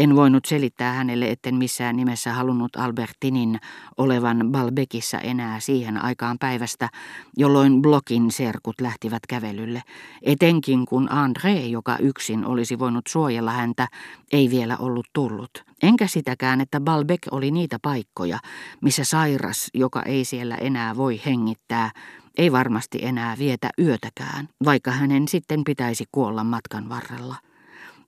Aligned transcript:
En 0.00 0.16
voinut 0.16 0.44
selittää 0.44 0.92
hänelle, 0.92 1.30
etten 1.30 1.54
missään 1.54 1.96
nimessä 1.96 2.32
halunnut 2.32 2.76
Albertinin 2.76 3.60
olevan 3.96 4.48
Balbekissa 4.50 5.18
enää 5.18 5.60
siihen 5.60 6.04
aikaan 6.04 6.38
päivästä, 6.38 6.88
jolloin 7.36 7.82
Blokin 7.82 8.30
serkut 8.30 8.80
lähtivät 8.80 9.26
kävelylle, 9.28 9.82
etenkin 10.22 10.86
kun 10.86 11.08
André, 11.08 11.66
joka 11.66 11.96
yksin 11.98 12.44
olisi 12.44 12.78
voinut 12.78 13.06
suojella 13.08 13.52
häntä, 13.52 13.88
ei 14.32 14.50
vielä 14.50 14.76
ollut 14.76 15.06
tullut. 15.12 15.50
Enkä 15.82 16.06
sitäkään, 16.06 16.60
että 16.60 16.80
Balbek 16.80 17.20
oli 17.30 17.50
niitä 17.50 17.78
paikkoja, 17.82 18.38
missä 18.80 19.04
sairas, 19.04 19.70
joka 19.74 20.02
ei 20.02 20.24
siellä 20.24 20.54
enää 20.54 20.96
voi 20.96 21.20
hengittää, 21.26 21.90
ei 22.38 22.52
varmasti 22.52 22.98
enää 23.02 23.38
vietä 23.38 23.70
yötäkään, 23.78 24.48
vaikka 24.64 24.90
hänen 24.90 25.28
sitten 25.28 25.64
pitäisi 25.64 26.04
kuolla 26.12 26.44
matkan 26.44 26.88
varrella. 26.88 27.49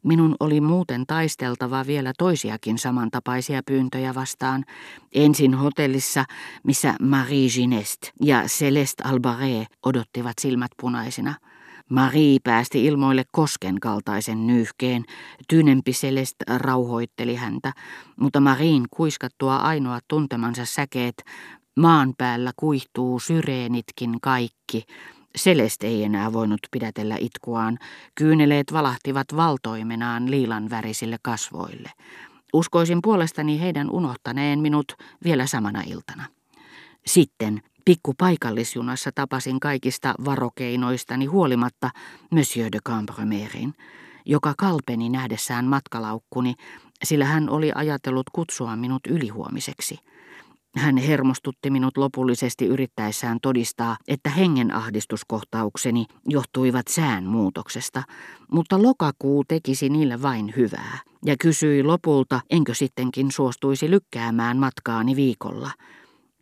Minun 0.03 0.37
oli 0.41 0.61
muuten 0.61 1.05
taisteltava 1.07 1.87
vielä 1.87 2.13
toisiakin 2.19 2.79
samantapaisia 2.79 3.61
pyyntöjä 3.67 4.15
vastaan. 4.15 4.65
Ensin 5.13 5.55
hotellissa, 5.55 6.25
missä 6.65 6.95
Marie 7.03 7.49
Ginest 7.49 8.01
ja 8.23 8.43
Celeste 8.47 9.05
Albaré 9.05 9.67
odottivat 9.87 10.35
silmät 10.41 10.71
punaisina. 10.81 11.35
Marie 11.91 12.39
päästi 12.45 12.85
ilmoille 12.85 13.25
kosken 13.33 13.81
kaltaisen 13.81 14.47
nyyhkeen. 14.47 15.05
Tyynempi 15.49 15.93
Celeste 15.93 16.45
rauhoitteli 16.59 17.35
häntä, 17.35 17.73
mutta 18.21 18.41
Marin 18.41 18.85
kuiskattua 18.91 19.57
ainoa 19.57 19.99
tuntemansa 20.09 20.65
säkeet 20.65 21.25
Maan 21.77 22.15
päällä 22.19 22.53
kuihtuu 22.57 23.19
syreenitkin 23.19 24.21
kaikki. 24.23 24.85
Selest 25.37 25.85
ei 25.85 26.05
enää 26.05 26.33
voinut 26.33 26.61
pidätellä 26.71 27.17
itkuaan. 27.21 27.79
Kyyneleet 28.15 28.73
valahtivat 28.73 29.27
valtoimenaan 29.37 30.31
liilan 30.31 30.71
värisille 30.71 31.17
kasvoille. 31.23 31.91
Uskoisin 32.53 32.99
puolestani 33.03 33.61
heidän 33.61 33.91
unohtaneen 33.91 34.59
minut 34.59 34.93
vielä 35.25 35.47
samana 35.47 35.83
iltana. 35.87 36.25
Sitten 37.07 37.63
pikku 37.85 38.15
paikallisjunassa 38.19 39.11
tapasin 39.15 39.61
kaikista 39.61 40.15
varokeinoistani 40.25 41.27
huolimatta 41.27 41.91
Monsieur 42.31 42.73
de 42.73 42.79
Cambremerin, 42.89 43.75
joka 44.27 44.55
kalpeni 44.59 45.09
nähdessään 45.09 45.65
matkalaukkuni, 45.65 46.55
sillä 47.05 47.25
hän 47.25 47.49
oli 47.49 47.73
ajatellut 47.75 48.31
kutsua 48.33 48.77
minut 48.77 49.07
ylihuomiseksi. 49.07 49.99
Hän 50.77 50.97
hermostutti 50.97 51.71
minut 51.71 51.97
lopullisesti 51.97 52.67
yrittäessään 52.67 53.39
todistaa, 53.43 53.97
että 54.09 54.31
hengenahdistuskohtaukseni 54.31 56.07
johtuivat 56.29 56.89
sään 56.89 57.25
muutoksesta, 57.25 58.03
mutta 58.53 58.83
lokakuu 58.83 59.45
tekisi 59.49 59.89
niille 59.89 60.23
vain 60.23 60.53
hyvää 60.57 60.99
ja 61.25 61.35
kysyi 61.41 61.83
lopulta, 61.83 62.41
enkö 62.51 62.75
sittenkin 62.75 63.33
suostuisi 63.33 63.91
lykkäämään 63.91 64.59
matkaani 64.59 65.17
viikolla. 65.17 65.71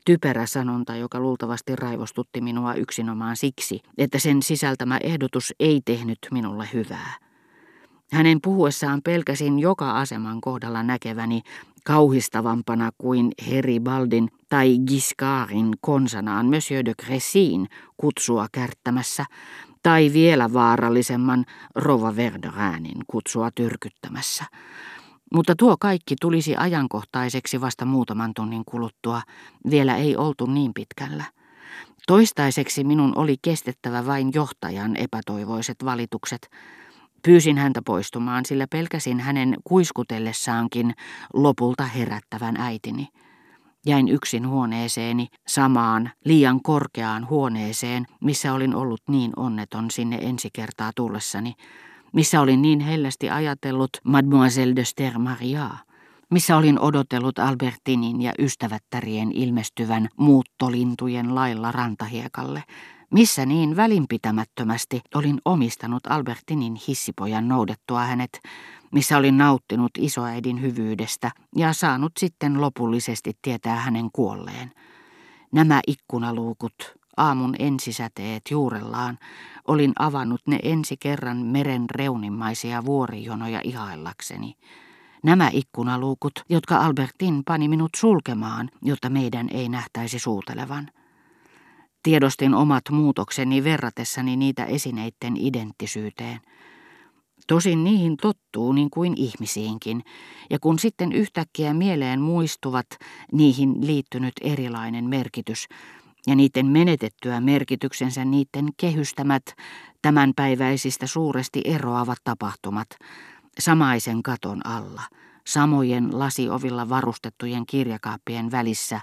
Typerä 0.07 0.47
sanonta, 0.47 0.97
joka 0.97 1.21
luultavasti 1.21 1.77
raivostutti 1.77 2.41
minua 2.41 2.75
yksinomaan 2.75 3.37
siksi, 3.37 3.81
että 3.99 4.19
sen 4.19 4.43
sisältämä 4.43 4.99
ehdotus 4.99 5.55
ei 5.61 5.81
tehnyt 5.85 6.19
minulle 6.31 6.69
hyvää. 6.73 7.15
Hänen 8.13 8.39
puhuessaan 8.43 9.01
pelkäsin 9.05 9.59
joka 9.59 9.99
aseman 9.99 10.41
kohdalla 10.41 10.83
näkeväni 10.83 11.43
kauhistavampana 11.85 12.91
kuin 12.99 13.31
Heribaldin 13.51 14.31
tai 14.49 14.79
Giscardin 14.87 15.75
konsanaan 15.81 16.47
Monsieur 16.47 16.85
de 16.85 16.95
Cressin 16.95 17.67
kutsua 17.97 18.47
kärttämässä, 18.53 19.25
tai 19.83 20.11
vielä 20.13 20.53
vaarallisemman 20.53 21.45
Rova 21.75 22.17
Verderäänin 22.17 23.03
kutsua 23.07 23.51
tyrkyttämässä. 23.55 24.45
Mutta 25.35 25.55
tuo 25.59 25.77
kaikki 25.81 26.15
tulisi 26.21 26.57
ajankohtaiseksi 26.57 27.61
vasta 27.61 27.85
muutaman 27.85 28.33
tunnin 28.37 28.65
kuluttua, 28.65 29.23
vielä 29.71 29.97
ei 29.97 30.17
oltu 30.17 30.47
niin 30.47 30.75
pitkällä. 30.75 31.25
Toistaiseksi 32.07 32.85
minun 32.85 33.13
oli 33.17 33.37
kestettävä 33.43 34.07
vain 34.07 34.31
johtajan 34.35 34.97
epätoivoiset 34.97 35.85
valitukset, 35.85 36.51
Pyysin 37.23 37.59
häntä 37.59 37.83
poistumaan, 37.87 38.45
sillä 38.47 38.67
pelkäsin 38.67 39.21
hänen 39.21 39.57
kuiskutellessaankin 39.65 40.95
lopulta 41.35 41.85
herättävän 41.85 42.57
äitini. 42.57 43.09
Jäin 43.87 44.09
yksin 44.09 44.49
huoneeseeni, 44.49 45.27
samaan, 45.49 46.11
liian 46.25 46.63
korkeaan 46.63 47.29
huoneeseen, 47.29 48.07
missä 48.21 48.53
olin 48.53 48.75
ollut 48.75 49.01
niin 49.09 49.33
onneton 49.37 49.91
sinne 49.91 50.19
ensi 50.23 50.49
kertaa 50.53 50.91
tullessani, 50.97 51.55
missä 52.13 52.41
olin 52.41 52.63
niin 52.63 52.81
hellästi 52.81 53.31
ajatellut 53.31 53.91
Mademoiselle 54.05 54.77
de 54.77 54.85
Stermaria, 54.85 55.71
missä 56.31 56.57
olin 56.57 56.81
odotellut 56.81 57.39
Albertinin 57.39 58.23
ja 58.23 58.33
ystävättärien 58.39 59.33
ilmestyvän 59.33 60.09
muuttolintujen 60.17 61.35
lailla 61.35 61.73
rantahiekalle, 61.73 62.63
missä 63.11 63.47
niin 63.47 63.77
välinpitämättömästi 63.77 65.01
olin 65.15 65.41
omistanut 65.45 66.07
Albertinin 66.07 66.77
hissipojan 66.89 67.49
noudettua 67.49 68.01
hänet, 68.01 68.41
missä 68.91 69.17
olin 69.17 69.39
nauttinut 69.39 69.91
isoäidin 69.99 70.61
hyvyydestä 70.61 71.31
ja 71.57 71.73
saanut 71.73 72.13
sitten 72.19 72.61
lopullisesti 72.61 73.33
tietää 73.43 73.77
hänen 73.77 74.09
kuolleen. 74.13 74.73
Nämä 75.53 75.81
ikkunaluukut, 75.87 76.73
aamun 77.17 77.55
ensisäteet 77.59 78.43
juurellaan, 78.51 79.19
olin 79.69 79.93
avannut 79.99 80.41
ne 80.47 80.59
ensi 80.63 80.97
kerran 80.97 81.37
meren 81.37 81.91
reunimmaisia 81.91 82.85
vuorijonoja 82.85 83.61
ihaillakseni. 83.65 84.57
Nämä 85.23 85.51
ikkunaluukut, 85.53 86.33
jotka 86.49 86.77
Albertin 86.77 87.43
pani 87.45 87.69
minut 87.69 87.91
sulkemaan, 87.97 88.71
jotta 88.83 89.11
meidän 89.11 89.49
ei 89.51 89.69
nähtäisi 89.69 90.19
suutelevan. 90.19 90.91
Tiedostin 92.03 92.55
omat 92.55 92.85
muutokseni 92.91 93.65
verratessani 93.65 94.37
niitä 94.37 94.65
esineiden 94.65 95.37
identtisyyteen. 95.37 96.41
Tosin 97.47 97.85
niihin 97.85 98.17
tottuu 98.17 98.73
niin 98.73 98.91
kuin 98.91 99.15
ihmisiinkin, 99.17 100.03
ja 100.51 100.59
kun 100.59 100.79
sitten 100.79 101.13
yhtäkkiä 101.13 101.75
mieleen 101.75 102.21
muistuvat 102.21 102.87
niihin 103.33 103.87
liittynyt 103.87 104.35
erilainen 104.41 105.05
merkitys, 105.05 105.67
ja 106.27 106.37
niiden 106.37 106.67
menetettyä 106.67 107.41
merkityksensä 107.41 108.25
niiden 108.25 108.69
kehystämät 108.77 109.43
tämänpäiväisistä 110.03 111.07
suuresti 111.07 111.61
eroavat 111.65 112.19
tapahtumat, 112.25 112.89
samaisen 113.59 114.23
katon 114.23 114.67
alla– 114.67 115.03
samojen 115.53 116.19
lasiovilla 116.19 116.89
varustettujen 116.89 117.67
kirjakaappien 117.67 118.51
välissä 118.51 119.01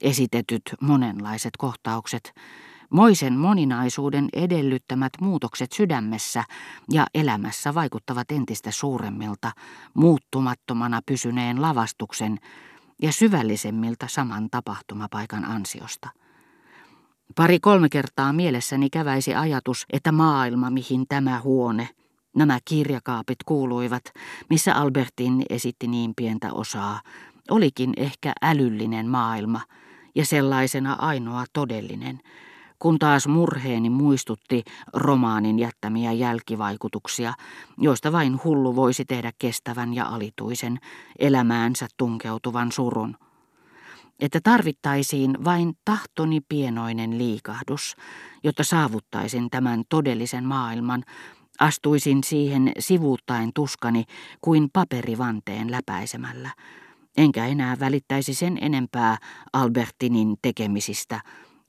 esitetyt 0.00 0.62
monenlaiset 0.80 1.56
kohtaukset, 1.58 2.32
moisen 2.90 3.32
moninaisuuden 3.32 4.28
edellyttämät 4.32 5.12
muutokset 5.20 5.72
sydämessä 5.72 6.44
ja 6.90 7.06
elämässä 7.14 7.74
vaikuttavat 7.74 8.30
entistä 8.30 8.70
suuremmilta, 8.70 9.52
muuttumattomana 9.94 11.00
pysyneen 11.06 11.62
lavastuksen 11.62 12.38
ja 13.02 13.12
syvällisemmiltä 13.12 14.06
saman 14.08 14.48
tapahtumapaikan 14.50 15.44
ansiosta. 15.44 16.08
Pari-kolme 17.36 17.88
kertaa 17.88 18.32
mielessäni 18.32 18.90
käväisi 18.90 19.34
ajatus, 19.34 19.86
että 19.92 20.12
maailma, 20.12 20.70
mihin 20.70 21.06
tämä 21.08 21.40
huone, 21.40 21.88
Nämä 22.36 22.58
kirjakaapit 22.64 23.38
kuuluivat, 23.46 24.02
missä 24.50 24.74
Albertin 24.74 25.42
esitti 25.50 25.86
niin 25.86 26.12
pientä 26.16 26.52
osaa, 26.52 27.00
olikin 27.50 27.92
ehkä 27.96 28.32
älyllinen 28.42 29.08
maailma 29.08 29.60
ja 30.14 30.26
sellaisena 30.26 30.92
ainoa 30.92 31.44
todellinen, 31.52 32.20
kun 32.78 32.98
taas 32.98 33.28
murheeni 33.28 33.90
muistutti 33.90 34.64
romaanin 34.92 35.58
jättämiä 35.58 36.12
jälkivaikutuksia, 36.12 37.34
joista 37.78 38.12
vain 38.12 38.40
hullu 38.44 38.76
voisi 38.76 39.04
tehdä 39.04 39.32
kestävän 39.38 39.94
ja 39.94 40.06
alituisen, 40.06 40.78
elämäänsä 41.18 41.86
tunkeutuvan 41.96 42.72
surun. 42.72 43.16
Että 44.20 44.40
tarvittaisiin 44.42 45.44
vain 45.44 45.72
tahtoni 45.84 46.40
pienoinen 46.48 47.18
liikahdus, 47.18 47.96
jotta 48.44 48.64
saavuttaisin 48.64 49.50
tämän 49.50 49.82
todellisen 49.88 50.44
maailman, 50.44 51.04
Astuisin 51.60 52.24
siihen 52.24 52.72
sivuuttaen 52.78 53.50
tuskani 53.54 54.04
kuin 54.40 54.68
paperivanteen 54.72 55.70
läpäisemällä, 55.70 56.50
enkä 57.16 57.46
enää 57.46 57.76
välittäisi 57.80 58.34
sen 58.34 58.58
enempää 58.60 59.16
Albertinin 59.52 60.36
tekemisistä 60.42 61.20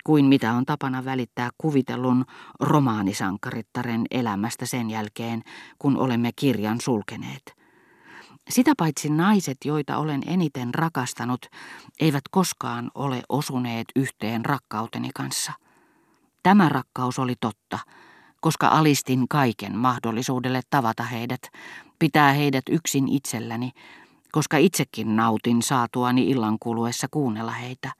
kuin 0.03 0.25
mitä 0.25 0.53
on 0.53 0.65
tapana 0.65 1.05
välittää 1.05 1.49
kuvitellun 1.57 2.25
romaanisankarittaren 2.59 4.05
elämästä 4.11 4.65
sen 4.65 4.89
jälkeen, 4.89 5.41
kun 5.79 5.97
olemme 5.97 6.31
kirjan 6.35 6.81
sulkeneet. 6.81 7.55
Sitä 8.49 8.73
paitsi 8.77 9.09
naiset, 9.09 9.57
joita 9.65 9.97
olen 9.97 10.21
eniten 10.27 10.73
rakastanut, 10.73 11.45
eivät 11.99 12.23
koskaan 12.31 12.91
ole 12.95 13.21
osuneet 13.29 13.87
yhteen 13.95 14.45
rakkauteni 14.45 15.09
kanssa. 15.15 15.53
Tämä 16.43 16.69
rakkaus 16.69 17.19
oli 17.19 17.35
totta– 17.39 17.79
koska 18.41 18.67
alistin 18.67 19.27
kaiken 19.27 19.77
mahdollisuudelle 19.77 20.61
tavata 20.69 21.03
heidät, 21.03 21.41
pitää 21.99 22.33
heidät 22.33 22.63
yksin 22.69 23.07
itselläni, 23.07 23.71
koska 24.31 24.57
itsekin 24.57 25.15
nautin 25.15 25.61
saatuani 25.61 26.29
illan 26.29 26.57
kuluessa 26.59 27.07
kuunnella 27.11 27.51
heitä. 27.51 27.91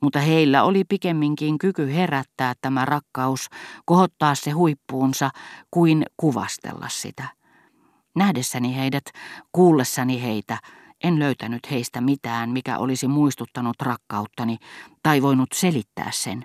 Mutta 0.00 0.18
heillä 0.18 0.64
oli 0.64 0.84
pikemminkin 0.88 1.58
kyky 1.58 1.94
herättää 1.94 2.54
tämä 2.60 2.84
rakkaus, 2.84 3.48
kohottaa 3.84 4.34
se 4.34 4.50
huippuunsa, 4.50 5.30
kuin 5.70 6.04
kuvastella 6.16 6.88
sitä. 6.88 7.28
Nähdessäni 8.14 8.76
heidät, 8.76 9.04
kuullessani 9.52 10.22
heitä, 10.22 10.58
en 11.04 11.18
löytänyt 11.18 11.70
heistä 11.70 12.00
mitään, 12.00 12.50
mikä 12.50 12.78
olisi 12.78 13.08
muistuttanut 13.08 13.76
rakkauttani 13.82 14.56
tai 15.02 15.22
voinut 15.22 15.48
selittää 15.54 16.10
sen. 16.12 16.44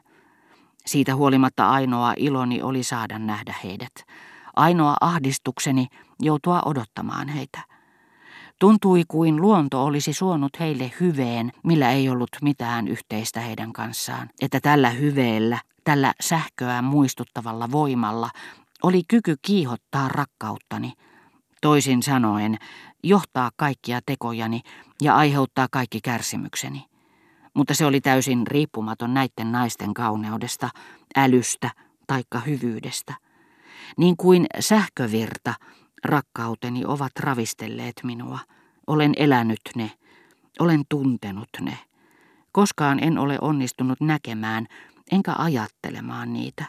Siitä 0.86 1.16
huolimatta 1.16 1.70
ainoa 1.70 2.14
iloni 2.18 2.62
oli 2.62 2.84
saada 2.84 3.20
nähdä 3.20 3.56
heidät. 3.64 3.94
Ainoa 4.56 4.96
ahdistukseni 5.02 5.88
joutua 6.20 6.62
odottamaan 6.66 7.28
heitä. 7.28 7.60
Tuntui 8.60 9.04
kuin 9.08 9.42
luonto 9.42 9.86
olisi 9.86 10.14
suonut 10.14 10.60
heille 10.60 10.92
hyveen, 11.00 11.52
millä 11.64 11.92
ei 11.92 12.10
ollut 12.10 12.30
mitään 12.42 12.88
yhteistä 12.88 13.40
heidän 13.40 13.74
kanssaan. 13.74 14.30
Että 14.42 14.60
tällä 14.60 14.90
hyveellä, 14.90 15.60
tällä 15.84 16.14
sähköä 16.22 16.82
muistuttavalla 16.82 17.72
voimalla 17.72 18.30
oli 18.84 19.02
kyky 19.08 19.36
kiihottaa 19.42 20.08
rakkauttani. 20.08 20.94
Toisin 21.62 22.04
sanoen, 22.04 22.58
johtaa 23.04 23.52
kaikkia 23.56 24.00
tekojani 24.06 24.62
ja 25.02 25.16
aiheuttaa 25.16 25.68
kaikki 25.72 26.00
kärsimykseni. 26.04 26.91
Mutta 27.54 27.74
se 27.74 27.86
oli 27.86 28.02
täysin 28.02 28.48
riippumaton 28.48 29.14
näiden 29.14 29.52
naisten 29.52 29.94
kauneudesta, 29.94 30.70
älystä 31.16 31.70
taikka 32.08 32.40
hyvyydestä. 32.40 33.14
Niin 33.98 34.18
kuin 34.18 34.46
sähkövirta, 34.60 35.54
rakkauteni 36.06 36.86
ovat 36.86 37.12
ravistelleet 37.20 37.96
minua. 38.04 38.40
Olen 38.88 39.14
elänyt 39.18 39.62
ne, 39.76 39.92
olen 40.60 40.84
tuntenut 40.90 41.50
ne. 41.62 41.78
Koskaan 42.52 43.04
en 43.04 43.18
ole 43.18 43.38
onnistunut 43.42 44.02
näkemään 44.02 44.68
enkä 45.12 45.36
ajattelemaan 45.38 46.34
niitä. 46.34 46.66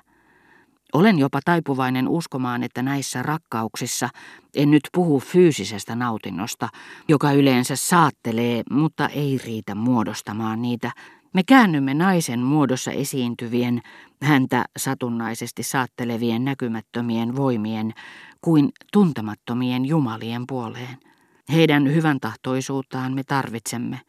Olen 0.93 1.19
jopa 1.19 1.41
taipuvainen 1.45 2.09
uskomaan, 2.09 2.63
että 2.63 2.83
näissä 2.83 3.23
rakkauksissa, 3.23 4.09
en 4.55 4.71
nyt 4.71 4.83
puhu 4.93 5.21
fyysisestä 5.21 5.97
nautinnosta, 5.97 6.69
joka 7.09 7.33
yleensä 7.33 7.77
saattelee, 7.77 8.63
mutta 8.71 9.09
ei 9.09 9.41
riitä 9.45 9.75
muodostamaan 9.75 10.63
niitä, 10.63 10.91
me 11.33 11.43
käännymme 11.43 11.95
naisen 11.95 12.41
muodossa 12.41 12.91
esiintyvien, 12.91 13.83
häntä 14.23 14.65
satunnaisesti 14.77 15.63
saattelevien 15.63 16.45
näkymättömien 16.45 17.37
voimien 17.37 17.93
kuin 18.41 18.73
tuntemattomien 18.93 19.85
jumalien 19.85 20.47
puoleen. 20.47 20.97
Heidän 21.53 21.95
hyvän 21.95 22.21
tahtoisuuttaan 22.21 23.15
me 23.15 23.25
tarvitsemme. 23.25 24.01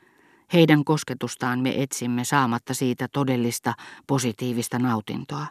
Heidän 0.54 0.84
kosketustaan 0.84 1.60
me 1.60 1.82
etsimme 1.84 2.24
saamatta 2.24 2.74
siitä 2.74 3.08
todellista 3.08 3.74
positiivista 4.08 4.80
nautintoa. 4.80 5.48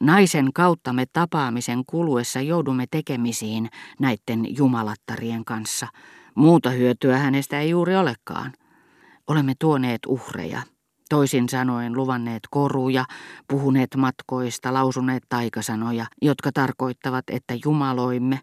Naisen 0.00 0.52
kautta 0.54 0.92
me 0.92 1.06
tapaamisen 1.12 1.82
kuluessa 1.86 2.40
joudumme 2.40 2.84
tekemisiin 2.90 3.68
näiden 3.98 4.56
jumalattarien 4.56 5.44
kanssa. 5.44 5.86
Muuta 6.34 6.70
hyötyä 6.70 7.18
hänestä 7.18 7.60
ei 7.60 7.70
juuri 7.70 7.96
olekaan. 7.96 8.52
Olemme 9.26 9.52
tuoneet 9.58 10.00
uhreja, 10.06 10.62
toisin 11.08 11.48
sanoen 11.48 11.96
luvanneet 11.96 12.42
koruja, 12.50 13.04
puhuneet 13.48 13.96
matkoista, 13.96 14.74
lausuneet 14.74 15.22
taikasanoja, 15.28 16.06
jotka 16.22 16.52
tarkoittavat, 16.52 17.24
että 17.30 17.54
jumaloimme, 17.64 18.40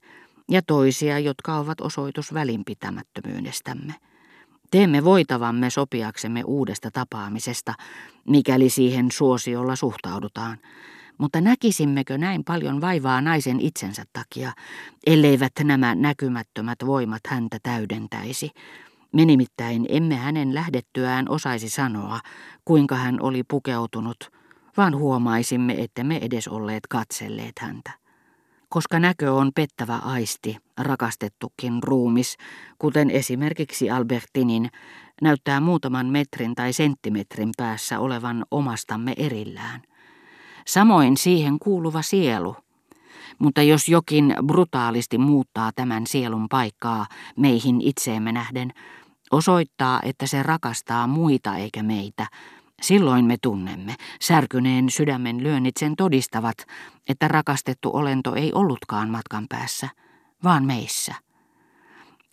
ja 0.51 0.61
toisia, 0.61 1.19
jotka 1.19 1.57
ovat 1.57 1.81
osoitus 1.81 2.33
välinpitämättömyydestämme. 2.33 3.93
Teemme 4.71 5.03
voitavamme 5.03 5.69
sopiaksemme 5.69 6.43
uudesta 6.43 6.91
tapaamisesta, 6.91 7.73
mikäli 8.29 8.69
siihen 8.69 9.11
suosiolla 9.11 9.75
suhtaudutaan. 9.75 10.57
Mutta 11.17 11.41
näkisimmekö 11.41 12.17
näin 12.17 12.43
paljon 12.43 12.81
vaivaa 12.81 13.21
naisen 13.21 13.59
itsensä 13.59 14.03
takia, 14.13 14.51
elleivät 15.07 15.53
nämä 15.63 15.95
näkymättömät 15.95 16.77
voimat 16.85 17.21
häntä 17.27 17.57
täydentäisi? 17.63 18.51
Me 19.11 19.25
nimittäin 19.25 19.85
emme 19.89 20.15
hänen 20.15 20.55
lähdettyään 20.55 21.29
osaisi 21.29 21.69
sanoa, 21.69 22.19
kuinka 22.65 22.95
hän 22.95 23.17
oli 23.21 23.43
pukeutunut, 23.43 24.31
vaan 24.77 24.95
huomaisimme, 24.95 25.73
että 25.83 26.03
me 26.03 26.17
edes 26.21 26.47
olleet 26.47 26.87
katselleet 26.89 27.59
häntä. 27.59 27.91
Koska 28.69 28.99
näkö 28.99 29.33
on 29.33 29.51
pettävä 29.55 29.95
aisti, 29.95 30.57
rakastettukin 30.77 31.83
ruumis, 31.83 32.37
kuten 32.79 33.11
esimerkiksi 33.11 33.89
Albertinin, 33.89 34.69
näyttää 35.21 35.59
muutaman 35.59 36.05
metrin 36.05 36.55
tai 36.55 36.73
senttimetrin 36.73 37.49
päässä 37.57 37.99
olevan 37.99 38.45
omastamme 38.51 39.13
erillään. 39.17 39.81
Samoin 40.67 41.17
siihen 41.17 41.59
kuuluva 41.59 42.01
sielu. 42.01 42.55
Mutta 43.39 43.61
jos 43.61 43.89
jokin 43.89 44.35
brutaalisti 44.43 45.17
muuttaa 45.17 45.71
tämän 45.75 46.07
sielun 46.07 46.49
paikkaa 46.49 47.05
meihin 47.37 47.81
itseemme 47.81 48.31
nähden, 48.31 48.73
osoittaa, 49.31 49.99
että 50.03 50.27
se 50.27 50.43
rakastaa 50.43 51.07
muita 51.07 51.57
eikä 51.57 51.83
meitä, 51.83 52.27
silloin 52.81 53.25
me 53.25 53.37
tunnemme, 53.41 53.95
särkyneen 54.21 54.89
sydämen 54.89 55.43
lyönnit 55.43 55.77
sen 55.77 55.95
todistavat, 55.95 56.57
että 57.09 57.27
rakastettu 57.27 57.89
olento 57.93 58.35
ei 58.35 58.51
ollutkaan 58.53 59.09
matkan 59.09 59.45
päässä, 59.49 59.89
vaan 60.43 60.65
meissä. 60.65 61.15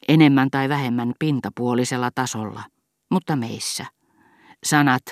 Enemmän 0.08 0.50
tai 0.50 0.68
vähemmän 0.68 1.14
pintapuolisella 1.18 2.10
tasolla, 2.14 2.62
mutta 3.10 3.36
meissä. 3.36 3.86
Sanat, 4.66 5.02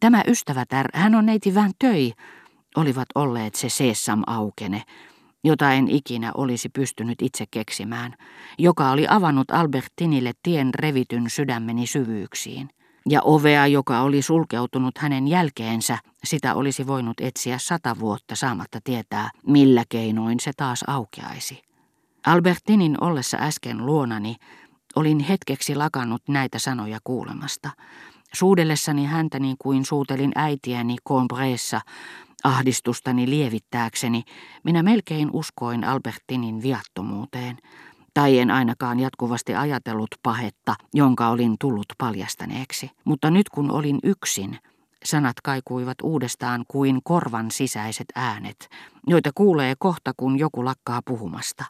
tämä 0.00 0.22
ystävätär, 0.26 0.88
hän 0.94 1.14
on 1.14 1.26
neiti 1.26 1.54
vähän 1.54 1.72
töi, 1.78 2.12
olivat 2.78 3.08
olleet 3.14 3.54
se 3.54 3.68
seessam 3.68 4.22
aukene, 4.26 4.82
jota 5.44 5.72
en 5.72 5.88
ikinä 5.88 6.30
olisi 6.34 6.68
pystynyt 6.68 7.22
itse 7.22 7.44
keksimään, 7.50 8.14
joka 8.58 8.90
oli 8.90 9.06
avannut 9.08 9.50
Albertinille 9.50 10.32
tien 10.42 10.74
revityn 10.74 11.30
sydämeni 11.30 11.86
syvyyksiin. 11.86 12.68
Ja 13.08 13.22
ovea, 13.22 13.66
joka 13.66 14.00
oli 14.00 14.22
sulkeutunut 14.22 14.98
hänen 14.98 15.28
jälkeensä, 15.28 15.98
sitä 16.24 16.54
olisi 16.54 16.86
voinut 16.86 17.20
etsiä 17.20 17.58
sata 17.60 17.96
vuotta 18.00 18.36
saamatta 18.36 18.78
tietää, 18.84 19.30
millä 19.46 19.84
keinoin 19.88 20.40
se 20.40 20.50
taas 20.56 20.84
aukeaisi. 20.86 21.62
Albertinin 22.26 22.96
ollessa 23.00 23.36
äsken 23.40 23.86
luonani, 23.86 24.36
olin 24.96 25.20
hetkeksi 25.20 25.74
lakannut 25.74 26.22
näitä 26.28 26.58
sanoja 26.58 26.98
kuulemasta. 27.04 27.70
Suudellessani 28.34 29.04
häntä 29.04 29.38
niin 29.38 29.56
kuin 29.58 29.84
suutelin 29.84 30.32
äitiäni 30.34 30.96
Combreessa, 31.08 31.80
Ahdistustani 32.44 33.30
lievittääkseni 33.30 34.22
minä 34.64 34.82
melkein 34.82 35.30
uskoin 35.32 35.84
Albertinin 35.84 36.62
viattomuuteen, 36.62 37.58
tai 38.14 38.38
en 38.38 38.50
ainakaan 38.50 39.00
jatkuvasti 39.00 39.54
ajatellut 39.54 40.10
pahetta, 40.22 40.74
jonka 40.94 41.28
olin 41.28 41.56
tullut 41.60 41.86
paljastaneeksi. 41.98 42.90
Mutta 43.04 43.30
nyt 43.30 43.48
kun 43.48 43.70
olin 43.70 43.98
yksin, 44.02 44.58
sanat 45.04 45.40
kaikuivat 45.40 45.96
uudestaan 46.02 46.64
kuin 46.68 47.00
korvan 47.04 47.50
sisäiset 47.50 48.06
äänet, 48.14 48.68
joita 49.06 49.30
kuulee 49.34 49.74
kohta 49.78 50.12
kun 50.16 50.38
joku 50.38 50.64
lakkaa 50.64 51.00
puhumasta. 51.04 51.64